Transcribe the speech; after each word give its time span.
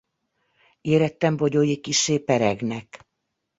Éretten 0.81 1.37
bogyói 1.37 1.79
kissé 1.79 2.17
peregnek. 2.19 3.07